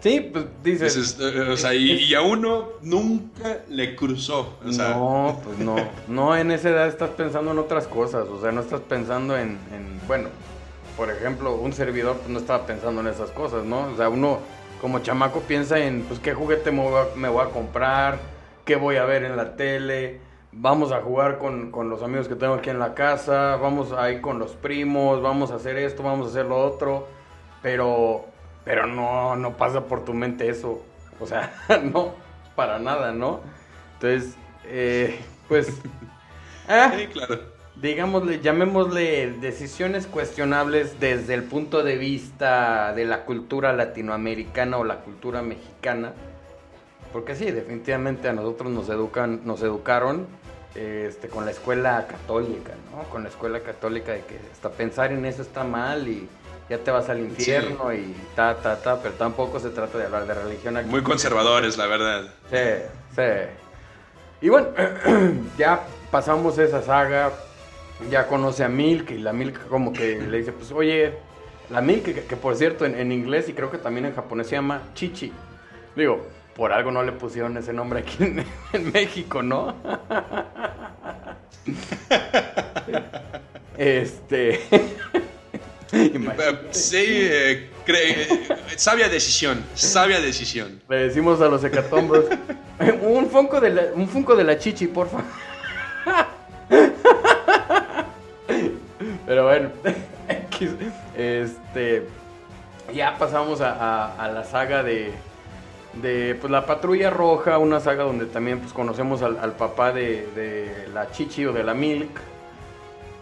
[0.00, 1.18] sí, pues dices.
[1.20, 4.58] Eh, o sea, y, a uno nunca le cruzó.
[4.62, 5.76] no, pues no.
[6.08, 8.28] No, en esa edad estás pensando en otras cosas.
[8.28, 9.58] O sea, no estás pensando en.
[10.06, 10.28] bueno,
[10.96, 13.92] por ejemplo, un servidor pues, no estaba pensando en esas cosas, ¿no?
[13.92, 14.38] O sea, uno
[14.80, 18.18] como chamaco piensa en, pues, qué juguete me voy a, comprar,
[18.64, 22.36] qué voy a ver en la tele vamos a jugar con, con, los amigos que
[22.36, 26.02] tengo aquí en la casa, vamos a ir con los primos, vamos a hacer esto,
[26.02, 27.08] vamos a hacer lo otro,
[27.62, 28.26] pero
[28.64, 30.82] pero no, no pasa por tu mente eso.
[31.20, 32.14] O sea, no,
[32.54, 33.40] para nada, ¿no?
[33.94, 35.72] Entonces, eh, pues...
[36.68, 37.40] Ah, sí, claro.
[37.74, 45.00] Digámosle, llamémosle decisiones cuestionables desde el punto de vista de la cultura latinoamericana o la
[45.00, 46.12] cultura mexicana.
[47.12, 50.26] Porque sí, definitivamente a nosotros nos educan, nos educaron
[50.74, 53.02] este, con la escuela católica, ¿no?
[53.10, 56.28] Con la escuela católica de que hasta pensar en eso está mal y
[56.70, 60.26] ya te vas al infierno y ta, ta, ta, pero tampoco se trata de hablar
[60.26, 60.88] de religión aquí.
[60.88, 62.22] Muy conservadores, la verdad.
[62.50, 63.22] Sí, sí.
[64.40, 64.68] Y bueno,
[65.58, 67.32] ya pasamos esa saga,
[68.10, 71.12] ya conoce a Milk y la Milk como que le dice, pues oye,
[71.70, 74.82] la Milk, que, por cierto en, inglés y creo que también en japonés se llama
[74.94, 75.32] Chichi.
[75.94, 78.18] Digo, por algo no le pusieron ese nombre aquí
[78.72, 79.74] en México, ¿no?
[83.76, 84.60] este...
[86.70, 88.28] Sí, eh, eh,
[88.76, 90.80] sabia decisión, sabia decisión.
[90.88, 92.24] Le decimos a los hecatombros,
[93.02, 95.18] un funko de la, un funko de la chichi, porfa.
[99.26, 99.70] Pero bueno,
[101.16, 102.06] este,
[102.94, 105.12] ya pasamos a, la saga de,
[106.00, 111.10] de pues, la patrulla roja, una saga donde también pues, conocemos al, papá de, la
[111.10, 112.10] chichi o de la milk.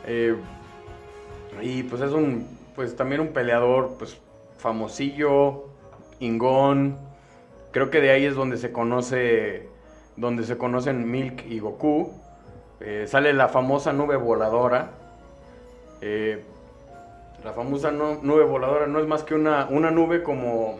[0.07, 0.37] Eh,
[1.63, 4.19] y pues es un pues también un peleador, pues
[4.57, 5.65] famosillo,
[6.21, 6.97] ingón.
[7.73, 9.69] Creo que de ahí es donde se conoce,
[10.17, 12.13] donde se conocen Milk y Goku.
[12.81, 14.91] Eh, sale la famosa nube voladora.
[16.01, 16.43] Eh,
[17.45, 20.79] La famosa nu- nube voladora no es más que una, una nube como.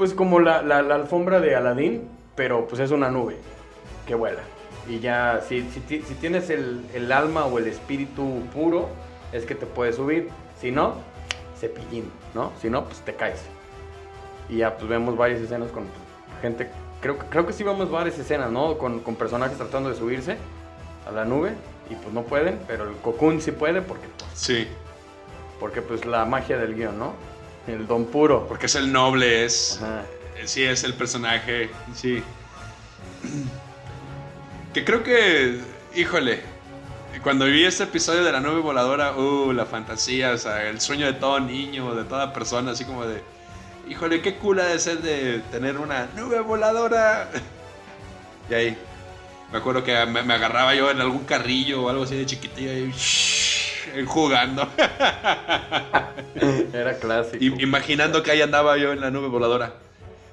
[0.00, 3.36] Pues como la, la- la alfombra de Aladdin, pero pues es una nube
[4.06, 4.40] que vuela.
[4.88, 8.88] Y ya, si, si, ti- si tienes el, el alma o el espíritu puro,
[9.30, 10.30] es que te puedes subir.
[10.58, 10.94] Si no,
[11.58, 12.50] cepillín, ¿no?
[12.62, 13.42] Si no, pues te caes.
[14.48, 15.84] Y ya, pues vemos varias escenas con
[16.40, 16.70] gente.
[17.02, 18.78] Creo, que- creo que sí vemos varias escenas, ¿no?
[18.78, 20.38] Con, con personajes tratando de subirse
[21.06, 21.52] a la nube
[21.90, 24.66] y pues no pueden, pero el Cocoon sí puede porque, pues, Sí,
[25.60, 27.12] porque pues la magia del guion, ¿no?
[27.66, 28.46] El don puro.
[28.48, 29.78] porque es el noble, es...
[29.82, 30.02] Ajá.
[30.36, 32.22] eh, Sí, es el personaje, sí.
[34.72, 35.60] Que creo que,
[35.96, 36.42] híjole,
[37.24, 41.06] cuando vi este episodio de la nube voladora, uh, la fantasía, o sea, el sueño
[41.06, 43.20] de todo niño, de toda persona, así como de,
[43.88, 47.30] híjole, qué cool ha de ser de tener una nube voladora.
[48.48, 48.78] Y ahí,
[49.52, 52.72] me acuerdo que me, me agarraba yo en algún carrillo o algo así de chiquitillo
[52.72, 52.92] y
[54.06, 54.68] jugando,
[56.72, 57.38] Era clásico.
[57.42, 59.74] y- imaginando que ahí andaba yo en la nube voladora.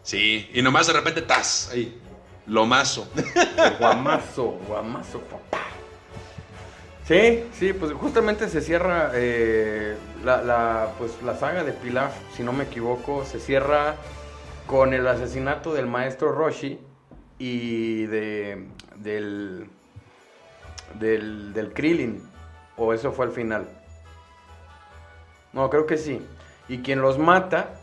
[0.04, 1.70] Sí, y nomás de repente, ¡tas!
[1.74, 2.00] Ahí,
[2.46, 3.10] lomazo.
[3.80, 5.64] Guamazo, guamazo, papá.
[7.06, 12.44] Sí, sí, pues justamente se cierra eh, la, la, pues, la saga de Pilaf, si
[12.44, 13.96] no me equivoco, se cierra
[14.66, 16.78] con el asesinato del maestro Roshi
[17.40, 19.70] y de, del,
[21.00, 22.22] del, del Krillin,
[22.78, 23.68] o eso fue al final.
[25.54, 26.22] No, creo que sí.
[26.70, 27.74] Y quien los mata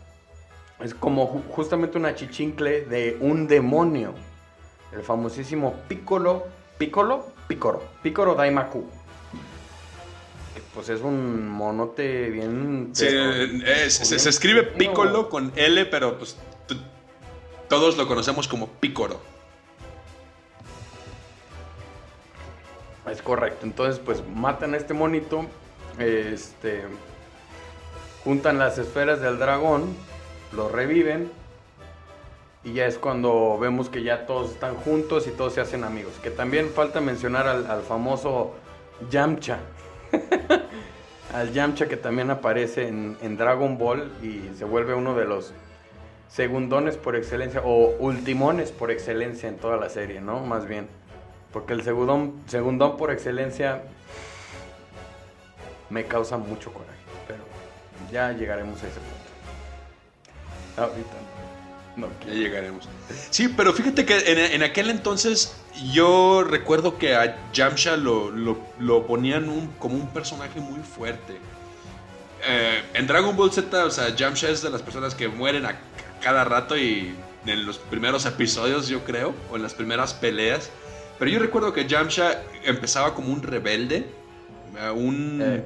[0.81, 4.15] es como ju- justamente una chichincle de un demonio
[4.93, 6.45] el famosísimo Piccolo,
[6.79, 8.85] Piccolo, Piccolo, Piccolo Daimaku.
[10.55, 12.91] Que pues es un monote bien...
[12.93, 13.07] Sí,
[13.89, 16.37] se, escribe Piccolo con L, pero pues
[17.69, 19.21] todos lo conocemos como Piccolo.
[23.11, 23.67] Es correcto.
[23.67, 25.47] Entonces, pues matan a este monito.
[25.99, 26.83] Este.
[28.25, 29.95] Juntan las esferas del dragón.
[30.53, 31.31] Lo reviven.
[32.65, 36.15] Y ya es cuando vemos que ya todos están juntos y todos se hacen amigos.
[36.23, 38.55] Que también falta mencionar al, famoso
[39.11, 39.59] Yamcha.
[41.35, 45.53] al Yamcha que también aparece en, en Dragon Ball y se vuelve uno de los
[46.29, 50.41] segundones por excelencia o ultimones por excelencia en toda la serie, ¿no?
[50.41, 50.89] Más bien.
[51.55, 53.83] Porque el segundón, segundón por excelencia
[55.89, 56.93] me causa mucho coraje.
[57.27, 57.45] Pero
[58.13, 60.83] ya llegaremos a ese punto.
[60.83, 61.15] Ahorita
[61.97, 62.09] no.
[62.27, 62.89] Ya llegaremos.
[63.31, 65.55] Sí, pero fíjate que en, aquel entonces
[65.93, 71.35] yo recuerdo que a Yamcha lo, lo- ponían como un personaje muy fuerte.
[72.47, 75.79] Eh, en Dragon Ball Z, o sea, Yamcha es de las personas que mueren a
[76.21, 77.15] cada rato y
[77.47, 80.71] en los primeros episodios, yo creo, o en las primeras peleas.
[81.19, 84.07] Pero yo recuerdo que Yamcha empezaba como un rebelde,
[84.95, 85.41] un...
[85.43, 85.65] Eh.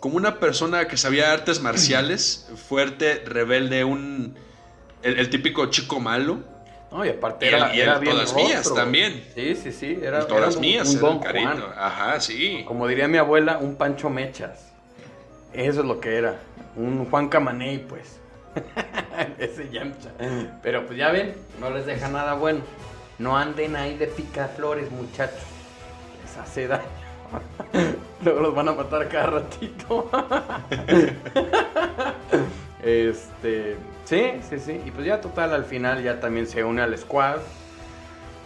[0.00, 4.36] como una persona que sabía artes marciales, fuerte, rebelde, un
[5.02, 6.38] el, el típico chico malo.
[6.92, 9.24] No, y aparte Y el- era, y el era bien todas mías también.
[9.34, 9.98] Sí, sí, sí.
[10.00, 11.42] Era, y todas era un- mías, un Don el.
[11.42, 11.64] Juan.
[11.76, 12.62] Ajá, sí.
[12.68, 14.70] Como diría mi abuela, un Pancho Mechas.
[15.52, 16.36] Eso es lo que era.
[16.76, 18.18] Un Juan Camaney, pues.
[19.38, 20.10] Ese Yamcha.
[20.62, 22.60] Pero pues ya ven, no les deja nada bueno.
[23.18, 25.44] No anden ahí de picaflores, muchachos.
[26.22, 26.82] Les hace daño.
[28.24, 30.10] Luego los van a matar cada ratito.
[32.82, 33.76] este.
[34.04, 34.80] Sí, sí, sí.
[34.84, 37.38] Y pues ya total, al final ya también se une al squad.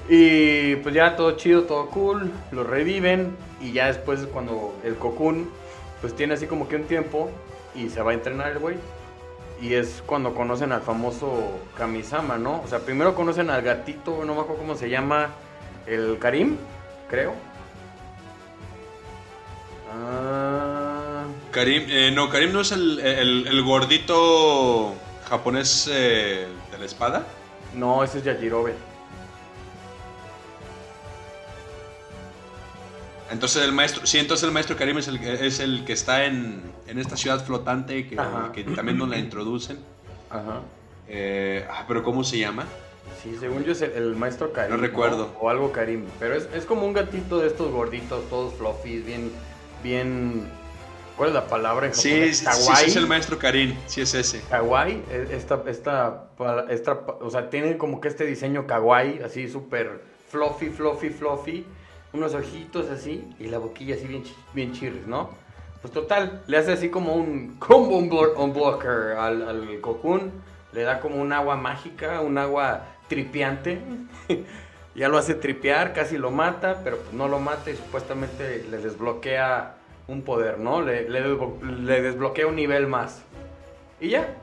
[0.09, 4.96] Y pues ya todo chido, todo cool, lo reviven y ya después es cuando el
[4.96, 5.50] Cocoon
[6.00, 7.31] pues tiene así como que un tiempo
[7.74, 8.76] y se va a entrenar el güey.
[9.60, 12.62] Y es cuando conocen al famoso Kamisama, ¿no?
[12.62, 15.30] O sea, primero conocen al gatito, no me acuerdo cómo se llama,
[15.86, 16.56] el Karim,
[17.10, 17.34] creo.
[19.92, 24.94] Ah, Karim, eh, no, Karim no es el, el- el gordito
[25.28, 27.24] japonés eh, de la espada.
[27.74, 28.74] no, ese es Yajirobe.
[33.30, 36.62] Entonces el maestro, sí, entonces el maestro Karim es el, es el que está en,
[36.86, 38.16] en esta ciudad flotante que,
[38.54, 39.78] que también nos la introducen.
[40.30, 40.60] Ajá.
[41.08, 42.64] Eh, ah, pero ¿cómo se llama?
[43.22, 44.76] Sí, según yo es el, el maestro Karim.
[44.76, 45.34] No recuerdo.
[45.40, 46.04] O algo Karim.
[46.18, 49.30] Pero es, es como un gatito de estos gorditos, todos fluffy, bien,
[49.82, 50.50] bien...
[51.16, 54.40] ¿Cuál es la palabra en Sí, sí, sí, es el maestro Karim, sí es ese.
[54.50, 56.28] Kawaii, e- esta, esta,
[56.70, 61.66] esta, o sea, tiene como que este diseño kawaii, así súper fluffy, fluffy, fluffy,
[62.12, 64.22] unos ojitos así y la boquilla así bien,
[64.54, 64.72] bien
[65.06, 65.30] ¿no?
[65.80, 70.32] Pues total, le hace así como un combo unblo- unblocker al, al Cocoon,
[70.72, 73.78] le da como un agua mágica, un agua tripiante,
[74.94, 78.78] ya lo hace tripear, casi lo mata, pero pues no lo mata y supuestamente le
[78.78, 79.76] desbloquea
[80.08, 80.82] un poder, ¿no?
[80.82, 81.22] Le, le,
[81.82, 83.22] le desbloquea un nivel más.
[84.00, 84.34] Y ya,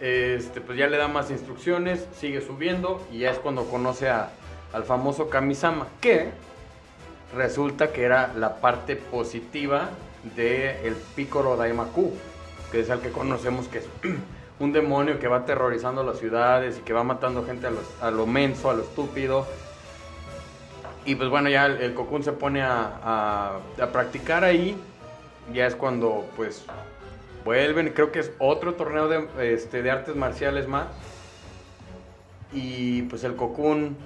[0.00, 4.30] este, pues ya le da más instrucciones, sigue subiendo y ya es cuando conoce a,
[4.72, 6.30] al famoso Kamisama, que
[7.34, 9.90] resulta que era la parte positiva
[10.36, 12.12] del el Piccolo Daimaku,
[12.70, 13.88] que es el que conocemos que es
[14.58, 18.26] un demonio que va aterrorizando las ciudades y que va matando gente a, a lo
[18.26, 19.46] menso, a lo estúpido.
[21.04, 24.76] Y pues bueno, ya el, Cocoon se pone a, a, a practicar ahí.
[25.54, 26.66] Ya es cuando pues
[27.44, 30.86] vuelven, creo que es otro torneo de, este, de artes marciales más.
[32.52, 33.96] Y pues el Cocoon,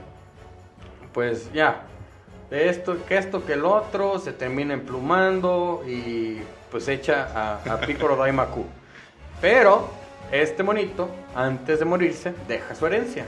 [1.12, 1.86] pues ya,
[2.52, 8.16] esto, que esto, que el otro, se termina emplumando y pues echa a, a Piccolo
[8.16, 8.64] Daimaku.
[9.40, 9.90] Pero
[10.30, 13.26] este monito, antes de morirse, deja su herencia.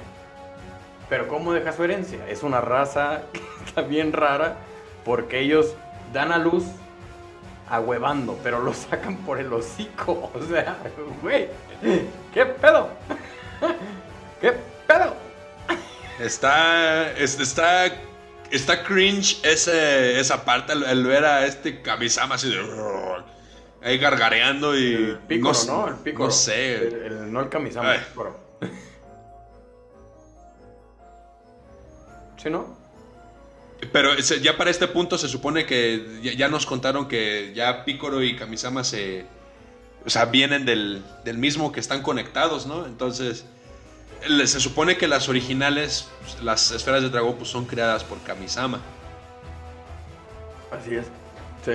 [1.08, 2.26] Pero ¿cómo deja su herencia?
[2.28, 4.56] Es una raza que está bien rara
[5.04, 5.74] porque ellos
[6.12, 6.64] dan a luz
[7.68, 10.30] ahuevando, pero lo sacan por el hocico.
[10.34, 10.76] O sea,
[11.22, 11.48] güey,
[12.32, 12.88] ¿qué pedo?
[14.40, 14.52] ¿Qué
[14.86, 15.14] pedo?
[16.18, 17.86] Está, está,
[18.50, 22.60] está cringe ese, esa parte, el, el ver a este Kamisama así de...
[23.82, 24.94] Ahí gargareando y...
[24.94, 25.88] El pícoro, no, ¿no?
[25.88, 26.26] El pícoro.
[26.26, 26.76] No sé.
[26.88, 27.98] El, el- no el Kamisama, Ay.
[27.98, 28.40] el pícoro.
[32.42, 32.76] ¿Sí, no?
[33.92, 38.22] Pero ya para este punto se supone que ya, ya nos contaron que ya Picoro
[38.22, 39.26] y Kamisama se...
[40.06, 42.86] O sea, vienen del, del mismo que están conectados, ¿no?
[42.86, 43.44] Entonces,
[44.46, 46.08] se supone que las originales,
[46.42, 48.80] las esferas de dragón, pues son creadas por Kamisama.
[50.70, 51.06] Así es.
[51.64, 51.72] Sí.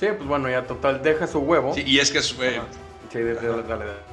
[0.00, 1.74] Sí, pues bueno, ya total, deja su huevo.
[1.74, 2.60] Sí, y es que es, eh.
[3.12, 4.12] Sí, dale, dale, dale.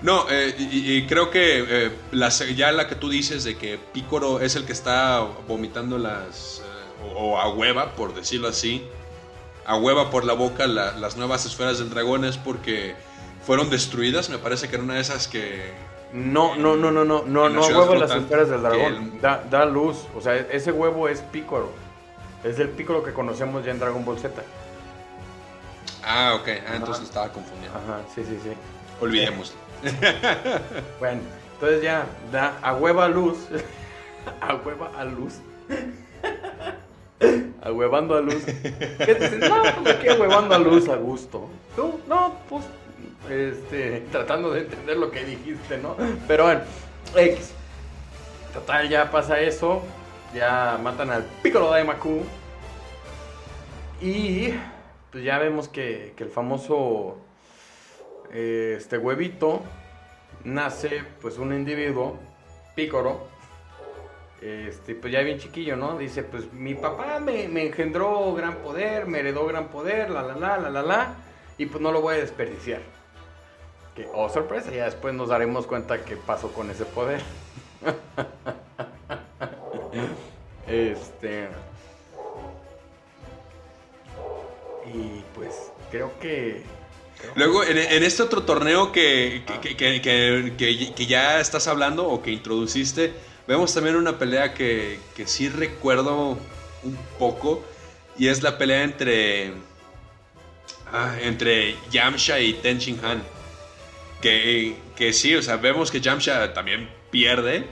[0.00, 3.78] No, eh, y, y creo que eh, la ya la que tú dices de que
[3.92, 6.60] Picoro es el que está vomitando las.
[6.64, 8.84] eh, o, o a hueva, por decirlo así.
[9.68, 12.96] A hueva por la boca la- las nuevas esferas del dragón es porque
[13.46, 14.28] fueron destruidas.
[14.30, 15.72] Me parece que era una de esas que.
[16.12, 18.94] No, no, no, no, no, no, no ciudad huevo las esferas del dragón.
[19.14, 20.06] el- Da, da luz.
[20.16, 21.70] O sea, ese huevo es pícoro.
[22.42, 24.42] Es el pícoro que conocemos ya en Dragon Ball Z.
[26.02, 26.48] Ah, ok.
[26.66, 27.78] Ah, entonces estaba confundiendo.
[27.78, 28.50] Ajá, sí, sí, sí.
[29.00, 29.56] Olvidémoslo.
[30.98, 31.20] Bueno,
[31.54, 33.36] entonces ya da a hueva a luz.
[34.40, 35.34] a hueva a luz.
[37.68, 38.44] A huevando a luz.
[38.44, 39.38] ¿Qué dices?
[39.48, 41.48] No, pues aquí a huevando a luz a gusto.
[41.76, 42.64] Tú, no, pues,
[43.30, 45.96] este, tratando de entender lo que dijiste, ¿no?
[46.26, 46.60] Pero bueno,
[47.16, 47.52] X.
[48.52, 49.82] Total, ya pasa eso.
[50.34, 52.22] Ya matan al Piccolo Daimaku.
[54.00, 54.54] Y
[55.10, 57.18] pues ya vemos que, que el famoso
[58.32, 59.62] eh, este huevito
[60.44, 62.16] nace pues un individuo,
[62.74, 63.26] Pícoro,
[64.40, 65.98] este, pues ya bien chiquillo, ¿no?
[65.98, 70.36] Dice, pues mi papá me, me engendró gran poder, me heredó gran poder, la la
[70.36, 71.14] la, la la la,
[71.58, 72.80] y pues no lo voy a desperdiciar.
[73.96, 77.20] Que, oh sorpresa, ya después nos daremos cuenta qué pasó con ese poder.
[80.68, 81.48] este...
[84.94, 86.62] Y pues creo que...
[87.34, 92.06] Luego, en, en este otro torneo que, que, que- que- que- que ya estás hablando
[92.08, 93.12] o que introduciste,
[93.48, 96.38] vemos también una pelea que, que sí recuerdo
[96.84, 97.64] un poco.
[98.18, 99.54] Y es la pelea entre.
[100.92, 103.22] ah, entre Yamcha y Ten Shin Han.
[104.22, 107.68] Que, que sí, o sea, vemos que Yamcha también pierde.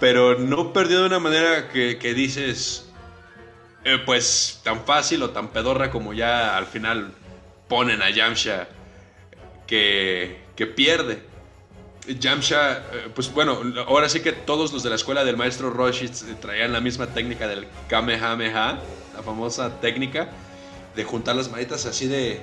[0.00, 2.90] Pero no perdió de una manera que, que dices.
[3.84, 7.14] eh, pues tan fácil o tan pedorra como ya al final
[7.68, 8.68] ponen a Yamcha
[9.66, 11.22] que, que pierde.
[12.06, 12.82] Yamcha, eh,
[13.14, 16.08] pues bueno, ahora sí que todos los de la escuela del maestro Roshi
[16.40, 18.78] traían la misma técnica del Kamehameha,
[19.14, 20.28] la famosa técnica
[20.96, 22.40] de juntar las manitas así de.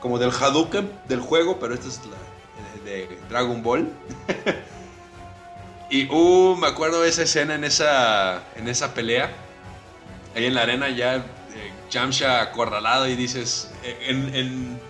[0.00, 3.88] como del Hadouken del juego, pero esta es la de, de Dragon Ball.
[5.90, 9.30] y uh, me acuerdo de esa escena en esa, en esa pelea
[10.34, 11.22] ahí en la arena ya eh,
[11.90, 14.80] Yamcha acorralado y dices, eh, en-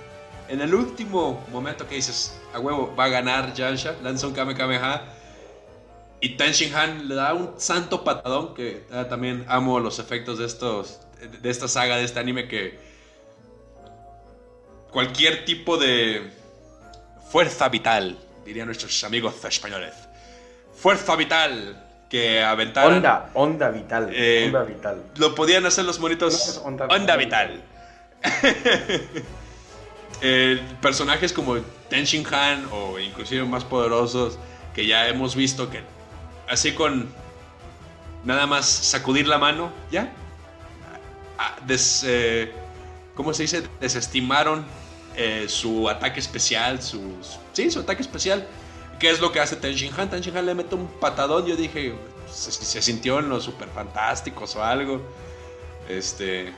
[0.48, 4.54] en el último momento que dices, a huevo, va a ganar Yamcha, lanza un Kame
[4.54, 5.02] Kameha
[6.20, 10.46] y Shin Han le da un santo patadón que ah, también amo los efectos de
[10.46, 11.00] estos
[11.42, 12.78] de esta saga, de este anime que
[14.90, 16.30] cualquier tipo de
[17.30, 19.94] fuerza vital, dirían nuestros amigos españoles,
[20.74, 24.10] fuerza vital que aventaran Onda, onda vital.
[24.12, 25.02] Eh, onda vital.
[25.16, 27.62] lo podían hacer los monitos No, onda- onda, vital.
[30.26, 31.56] Eh, personajes como
[31.90, 34.38] Ten Han o inclusive más poderosos
[34.74, 35.82] que ya hemos visto que
[36.48, 37.12] así con
[38.24, 40.10] nada más sacudir la mano, ya.
[41.66, 42.50] Des, eh,
[43.14, 43.68] ¿Cómo se dice?
[43.82, 44.64] Desestimaron
[45.14, 48.48] eh, su ataque especial, sus, sí, su ataque especial.
[48.98, 50.08] ¿Qué es lo que hace Ten Shin Han?
[50.08, 51.44] Ten Han le mete un patadón.
[51.44, 51.94] Yo dije,
[52.32, 55.02] se, se sintió en los super fantásticos o algo.
[55.86, 56.54] Este.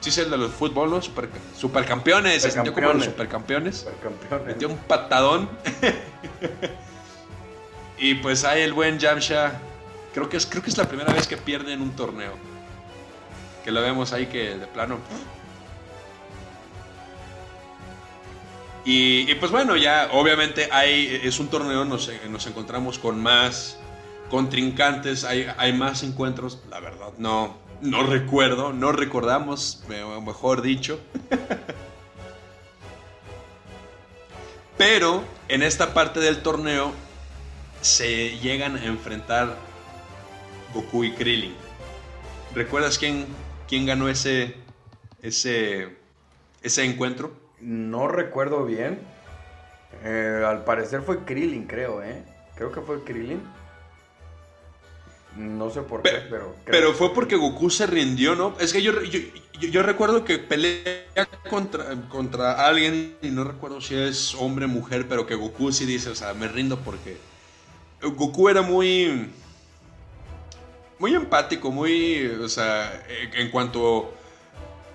[0.00, 1.02] Sí, es el de los fútbol, ¿no?
[1.02, 1.28] Super,
[1.58, 2.42] supercampeones.
[2.42, 3.78] Se sintió como los supercampeones.
[3.78, 4.46] Supercampeones.
[4.46, 5.48] Metió un patadón.
[7.98, 9.60] y pues ahí el buen Jamsha.
[10.14, 12.32] Creo que, es, creo que es la primera vez que pierde en un torneo.
[13.64, 14.98] Que lo vemos ahí que de plano.
[18.84, 23.78] Y, y pues bueno, ya obviamente hay, es un torneo, nos, nos encontramos con más
[24.30, 26.60] contrincantes, hay, hay más encuentros.
[26.70, 29.84] La verdad, no, no recuerdo, no recordamos,
[30.24, 31.00] mejor dicho.
[34.78, 36.92] Pero en esta parte del torneo
[37.80, 39.56] se llegan a enfrentar
[40.74, 41.54] Goku y Krillin.
[42.54, 43.26] ¿Recuerdas quién,
[43.68, 44.56] quién ganó ese,
[45.22, 45.96] ese,
[46.62, 47.32] ese encuentro?
[47.60, 49.00] No recuerdo bien.
[50.04, 52.22] Eh, al parecer fue Krillin, creo, ¿eh?
[52.54, 53.40] Creo que fue Krillin.
[55.36, 56.56] No sé por qué, pero...
[56.64, 58.54] Pero fue porque Goku se rindió, ¿no?
[58.58, 59.20] Es que yo, yo,
[59.60, 64.68] yo, yo recuerdo que pelea contra, contra alguien y no recuerdo si es hombre o
[64.68, 67.18] mujer, pero que Goku sí dice, o sea, me rindo porque
[68.00, 69.30] Goku era muy...
[70.98, 72.26] Muy empático, muy...
[72.26, 74.14] O sea, en cuanto...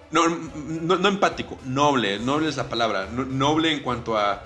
[0.09, 3.07] No, no, no empático, noble, noble es la palabra.
[3.11, 4.43] No, noble en cuanto a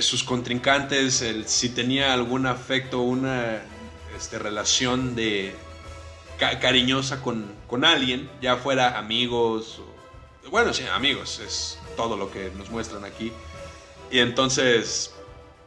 [0.00, 3.62] sus contrincantes, el, si tenía algún afecto, una
[4.18, 5.54] este, relación de
[6.38, 9.80] ca cariñosa con, con, alguien, ya fuera amigos,
[10.50, 13.32] bueno, sí, amigos, es todo lo que nos muestran aquí.
[14.10, 15.14] Y entonces,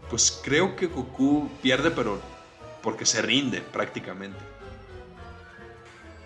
[0.09, 2.19] pues creo que Goku pierde, pero
[2.83, 4.39] porque se rinde prácticamente.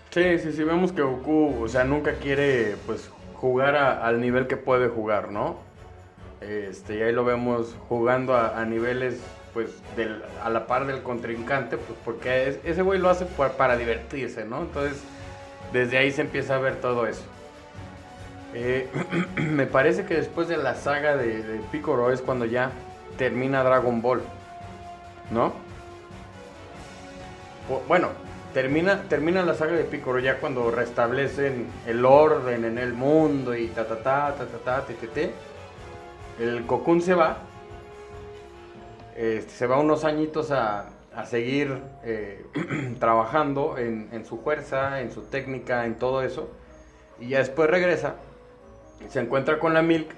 [0.10, 4.58] Sí, sí, sí, vemos que Goku, o sea, nunca quiere, pues, jugar al nivel que
[4.58, 5.58] puede jugar, ¿no?
[6.42, 9.20] Este, y ahí lo vemos jugando a niveles
[9.56, 9.70] pues
[10.44, 13.26] a la par del contrincante, pues porque es, ese güey lo hace
[13.58, 14.64] para divertirse, ¿no?
[14.64, 15.02] Entonces,
[15.72, 17.24] desde ahí se empieza a ver todo eso.
[18.54, 18.90] Eh,
[19.38, 22.72] me parece que después de la saga de, de Piccolo es cuando ya
[23.18, 24.22] termina Dragon Ball,
[25.32, 25.54] ¿no?
[27.88, 28.10] Bueno,
[28.54, 33.68] termina, termina la saga de Piccolo ya cuando restablecen el orden en el mundo y
[33.68, 35.32] ta ta ta ta ta ta, te, te, te.
[36.42, 37.38] El Cocoon se va
[39.16, 42.46] este, se va unos añitos a, a seguir eh,
[43.00, 46.50] trabajando en, en, su fuerza, en su técnica, en todo eso.
[47.20, 48.16] Y ya después regresa,
[49.08, 50.10] se encuentra con la Milk.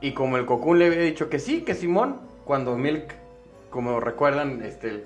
[0.00, 3.14] Y como el Cocoon le había dicho que sí, que Simón, cuando Milk,
[3.70, 5.04] como recuerdan este,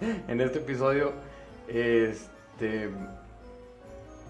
[0.28, 1.12] en este episodio,
[1.66, 2.90] este,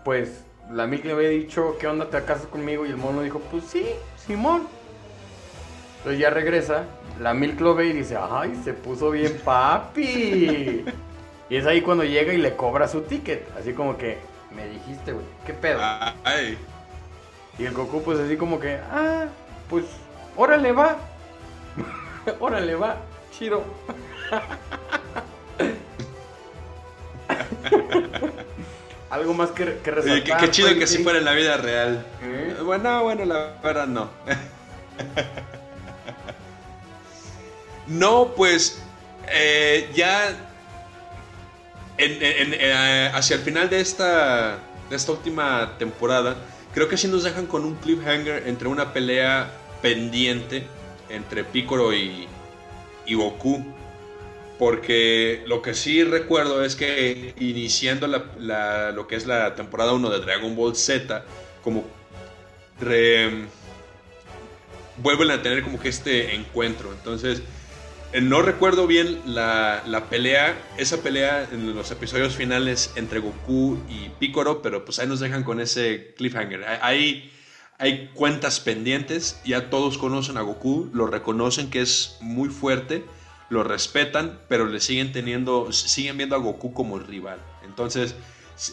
[0.04, 2.86] pues la Milk le había dicho, ¿qué onda te casas conmigo?
[2.86, 3.86] Y el mono dijo, pues sí,
[4.16, 4.77] Simón.
[6.08, 6.84] Entonces ya regresa
[7.20, 10.82] la Milk lo ve y dice, ay, se puso bien papi.
[11.50, 13.46] y es ahí cuando llega y le cobra su ticket.
[13.58, 14.16] Así como que,
[14.56, 15.80] me dijiste, güey, ¿qué pedo?
[16.24, 16.56] Ay.
[17.58, 19.26] Y el Goku pues así como que, ah,
[19.68, 19.84] pues,
[20.34, 20.96] órale va.
[22.40, 22.96] órale va,
[23.30, 23.62] chido.
[29.10, 30.24] Algo más que, que resaltar.
[30.24, 32.06] Qué, qué chido que sí fuera en la vida real.
[32.22, 32.56] ¿Eh?
[32.64, 34.08] Bueno, bueno, la verdad no.
[37.88, 38.82] No, pues
[39.30, 40.36] eh, ya
[41.96, 44.58] eh, hacia el final de esta,
[44.90, 46.36] de esta última temporada,
[46.74, 49.50] creo que sí nos dejan con un cliffhanger entre una pelea
[49.82, 50.66] pendiente
[51.08, 52.28] entre Piccolo y,
[53.06, 53.64] y Goku.
[54.58, 59.92] Porque lo que sí recuerdo es que iniciando la, la, lo que es la temporada
[59.92, 61.24] 1 de Dragon Ball Z,
[61.62, 61.84] como
[64.96, 66.92] vuelven a tener como que este encuentro.
[66.92, 67.42] Entonces,
[68.22, 74.08] no recuerdo bien la, la, pelea, esa pelea en los episodios finales entre Goku y
[74.18, 76.64] Piccolo, pero pues ahí nos dejan con ese cliffhanger.
[76.80, 77.30] Hay,
[77.76, 83.04] hay cuentas pendientes, ya todos conocen a Goku, lo reconocen que es muy fuerte,
[83.50, 87.38] lo respetan, pero le siguen teniendo, siguen viendo a Goku como rival.
[87.62, 88.14] Entonces,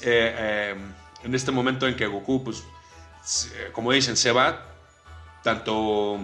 [0.01, 0.75] eh, eh,
[1.23, 2.63] en este momento en que Goku, pues,
[3.73, 4.65] como dicen, se va,
[5.43, 6.19] tanto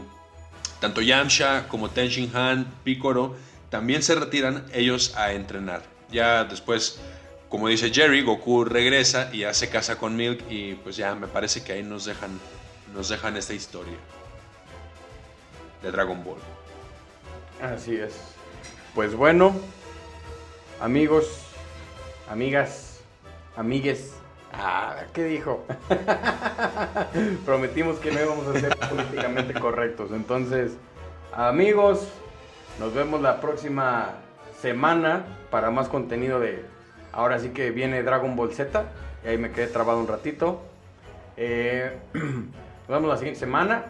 [0.81, 3.35] tanto Yamcha como Ten Shin Han, Piccolo,
[3.69, 5.83] también se retiran ellos a entrenar.
[6.11, 6.99] Ya después,
[7.47, 11.27] como dice Jerry, Goku regresa y ya se casa con Milk y pues ya me
[11.27, 12.31] parece que ahí nos dejan,
[12.93, 13.93] nos dejan esta historia
[15.83, 16.39] de Dragon Ball.
[17.61, 18.15] Así es.
[18.95, 19.55] Pues bueno,
[20.81, 21.27] amigos,
[22.27, 23.01] amigas,
[23.55, 24.13] amigues.
[24.53, 25.65] Ah, ¿qué dijo?
[27.45, 30.11] Prometimos que no íbamos a ser políticamente correctos.
[30.11, 30.73] Entonces,
[31.33, 32.07] amigos,
[32.79, 34.09] nos vemos la próxima
[34.61, 36.65] semana para más contenido de...
[37.13, 38.85] Ahora sí que viene Dragon Ball Z.
[39.23, 40.61] Y ahí me quedé trabado un ratito.
[41.37, 43.85] Eh, nos vemos la siguiente semana.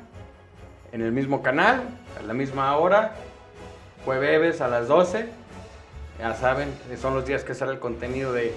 [0.92, 1.82] En el mismo canal,
[2.20, 3.16] a la misma hora.
[4.06, 5.28] Jueves a las 12.
[6.20, 8.54] Ya saben, son los días que sale el contenido de,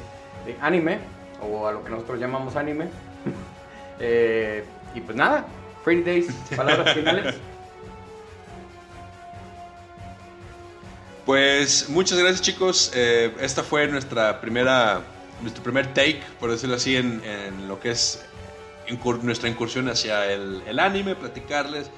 [0.46, 0.98] de anime.
[1.40, 2.88] O a lo que nosotros llamamos anime.
[4.00, 5.46] Eh, y pues nada,
[5.84, 6.26] Friday Days,
[6.56, 7.36] palabras finales.
[11.24, 12.90] Pues muchas gracias chicos.
[12.94, 15.00] Eh, esta fue nuestra primera,
[15.42, 18.24] nuestro primer take, por decirlo así, en, en lo que es
[18.88, 21.88] incur- nuestra incursión hacia el, el anime, platicarles.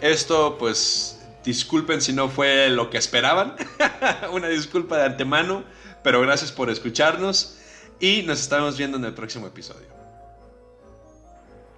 [0.00, 3.56] Esto pues disculpen si no fue lo que esperaban.
[4.32, 5.64] Una disculpa de antemano,
[6.02, 7.58] pero gracias por escucharnos
[8.02, 9.86] y nos estamos viendo en el próximo episodio.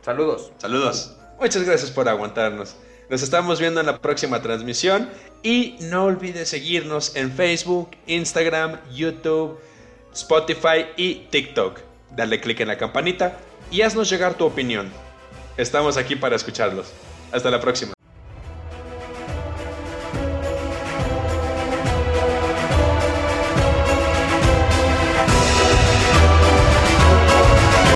[0.02, 0.50] Saludos.
[0.56, 1.14] Saludos.
[1.38, 2.76] Muchas gracias por aguantarnos.
[3.10, 5.10] Nos estamos viendo en la próxima transmisión
[5.42, 9.60] y no olvides seguirnos en Facebook, Instagram, YouTube,
[10.14, 11.80] Spotify y TikTok.
[12.16, 13.36] Dale click en la campanita
[13.70, 14.90] y haznos llegar tu opinión.
[15.58, 16.86] Estamos aquí para escucharlos.
[17.32, 17.93] Hasta la próxima.